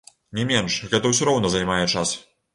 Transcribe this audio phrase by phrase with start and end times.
[0.37, 2.17] Не менш, гэта ўсё роўна займае час!